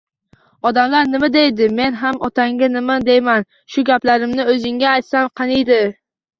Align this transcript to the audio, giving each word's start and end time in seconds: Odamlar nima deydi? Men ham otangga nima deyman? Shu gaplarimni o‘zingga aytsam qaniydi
Odamlar 0.69 1.11
nima 1.15 1.29
deydi? 1.35 1.67
Men 1.81 1.99
ham 1.99 2.17
otangga 2.29 2.71
nima 2.79 2.97
deyman? 3.11 3.47
Shu 3.77 3.87
gaplarimni 3.93 4.51
o‘zingga 4.57 4.93
aytsam 4.97 5.33
qaniydi 5.43 5.83